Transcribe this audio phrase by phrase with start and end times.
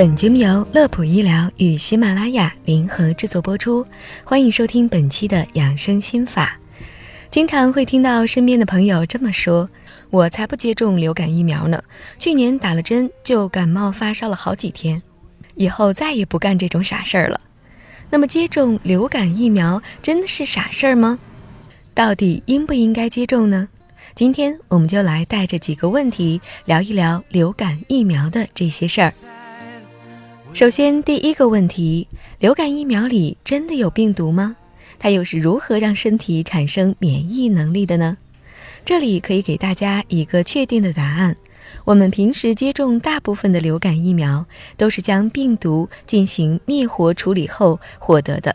[0.00, 3.86] 本节目由乐普医疗与喜马拉雅联合制作播出，
[4.24, 6.58] 欢迎收听本期的养生心法。
[7.30, 9.68] 经常会听到身边的朋友这么说
[10.08, 11.84] ：“我才不接种流感疫苗呢，
[12.18, 15.02] 去年打了针就感冒发烧了好几天，
[15.56, 17.38] 以后再也不干这种傻事儿了。”
[18.08, 21.18] 那么，接种流感疫苗真的是傻事儿吗？
[21.92, 23.68] 到底应不应该接种呢？
[24.14, 29.12] 今天我们就来带着几个问题聊一聊流感疫苗的这些事儿。
[30.52, 32.06] 首先，第一个问题：
[32.38, 34.56] 流感疫苗里真的有病毒吗？
[34.98, 38.16] 它又是如何让身体产生免疫能力的呢？
[38.84, 41.34] 这里可以给大家一个确定的答案：
[41.86, 44.44] 我们平时接种大部分的流感疫苗，
[44.76, 48.54] 都是将病毒进行灭活处理后获得的。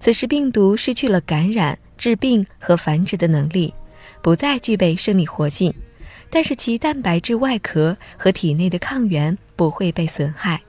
[0.00, 3.72] 此时，病毒失去了感染、治病和繁殖的能力，
[4.22, 5.72] 不再具备生理活性，
[6.30, 10.60] 但是其蛋白质外壳和体内的抗原不会被损害。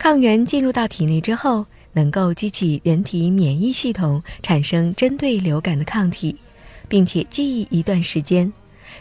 [0.00, 6.34] 抗原进入到体内之后，能够激起人体免疫系统产生针对流感的抗体，
[6.88, 8.50] 并且记忆一段时间。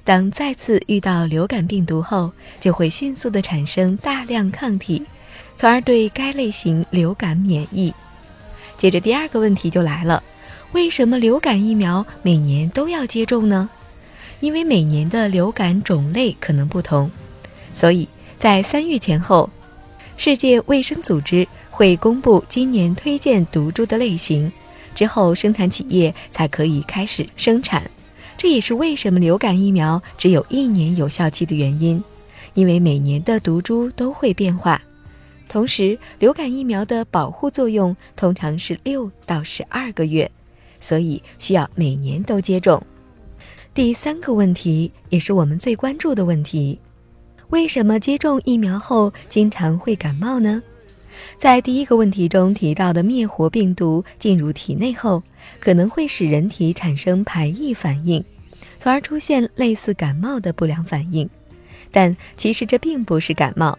[0.04, 5.02] 当再次遇到流感病毒后，就会迅速的产生大量抗体，
[5.56, 7.94] 从而对该类型流感免疫。
[8.78, 10.22] 接着第二个问题就来了：
[10.74, 13.70] 为什么流感疫苗每年都要接种呢？
[14.42, 17.10] 因为每年的流感种类可能不同，
[17.74, 18.06] 所以
[18.38, 19.50] 在三月前后。
[20.20, 24.52] 世界卫生组织会公布今年推荐毒株的类型，
[24.94, 27.90] 之后生产企业才可以开始生产。
[28.38, 32.04] 这也是为什么流感疫苗只有一年有效期的原因，
[32.54, 34.82] 因为每年的毒株都会变化。
[35.48, 40.30] 同时，流感疫苗的保护作用通常是六到十二个月，
[40.74, 42.84] 所以需要每年都接种。
[43.74, 46.78] 第三个问题，也是我们最关注的问题。
[47.50, 50.62] 为什么接种疫苗后经常会感冒呢？
[51.38, 55.22] 在第一个问题中提到的灭活病毒进入体内后，
[55.60, 58.24] 可能会使人体产生排异反应，
[58.78, 61.28] 从而出现类似感冒的不良反应。
[61.92, 63.78] 但其实这并不是感冒，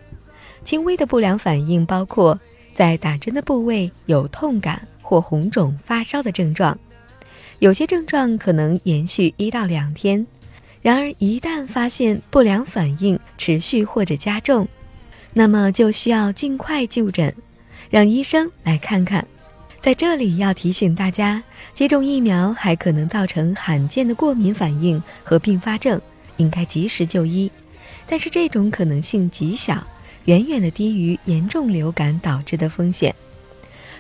[0.64, 2.38] 轻微的不良反应包括
[2.74, 6.76] 在打针的部位有痛感或红肿、发烧的症状，
[7.60, 10.26] 有些症状可能延续一到两天。
[10.82, 14.66] 然而，一旦发现不良反应持续或者加重，
[15.34, 17.34] 那么就需要尽快就诊，
[17.90, 19.26] 让医生来看看。
[19.80, 21.42] 在这里要提醒大家，
[21.74, 26.00] 接种疫苗还可能造成罕见的过敏反应和并发症，
[26.38, 27.50] 应该及时就医。
[28.06, 29.86] 但是这种可能性极小，
[30.24, 33.14] 远远的低于严重流感导致的风险。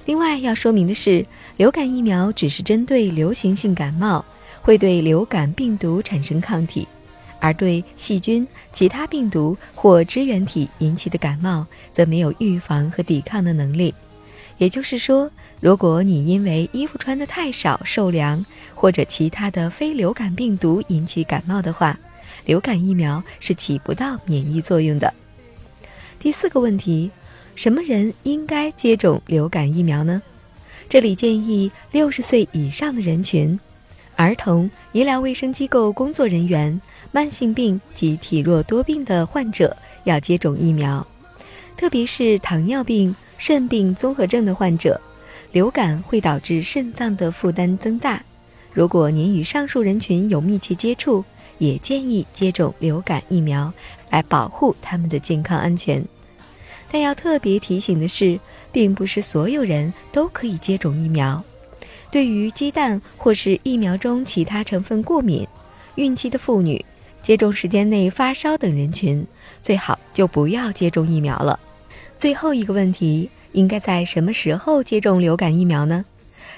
[0.06, 1.24] 另外要说明的是，
[1.58, 4.24] 流感疫苗只是针对流行性感冒。
[4.62, 6.86] 会对流感病毒产生抗体，
[7.38, 13.94] 而对细菌、其他病毒或支原体引起的感冒则没有预防和抵抗的能力。
[14.58, 18.44] 也就是说，如果你因为衣服穿得太少受凉，
[18.74, 21.98] 或者其他的非流感病毒引起感冒的话，
[22.44, 25.12] 流感疫苗是起不到免疫作用的。
[26.18, 27.10] 第四个问题，
[27.54, 30.20] 什么人应该接种流感疫苗呢？
[30.90, 33.58] 这里建议六十岁以上的人群。
[34.20, 36.78] 儿童、医疗卫生机构工作人员、
[37.10, 41.06] 慢性病及体弱多病的患者要接种疫苗，
[41.74, 45.00] 特别是糖尿病、肾病综合症的患者。
[45.52, 48.22] 流感会导致肾脏的负担增大，
[48.74, 51.24] 如果您与上述人群有密切接触，
[51.56, 53.72] 也建议接种流感疫苗
[54.10, 56.04] 来保护他们的健康安全。
[56.92, 58.38] 但要特别提醒的是，
[58.70, 61.42] 并不是所有人都可以接种疫苗。
[62.10, 65.46] 对于鸡蛋或是疫苗中其他成分过敏、
[65.94, 66.84] 孕期的妇女、
[67.22, 69.24] 接种时间内发烧等人群，
[69.62, 71.58] 最好就不要接种疫苗了。
[72.18, 76.04] 最后一个问题，应该在什么时候接种流感疫苗呢？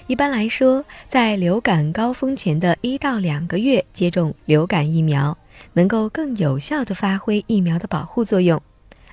[0.07, 5.37] 一般来说，在流感高峰前的一到两个月接种流感疫苗，
[5.75, 8.61] 能够更有效地发挥疫苗的保护作用。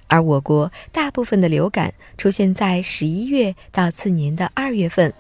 [0.08, 5.14] 而我国大部分的流感出现在十一月到次年的二月份。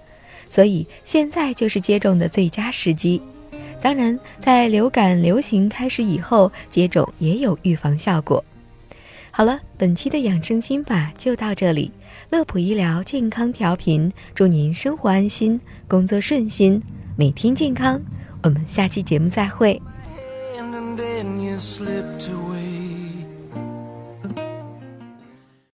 [0.50, 3.22] 所以现在就是接种的最佳时机。
[3.82, 8.44] 当然，在流感流行开始以后，接种也有预防效果。
[9.32, 11.92] 好了，本期的养生心法就到这里。
[12.30, 16.82] 乐普医疗健康调频，祝您生活安心，工作顺心，
[17.16, 18.02] 每天健康。
[18.44, 19.82] 我们下期节目再会。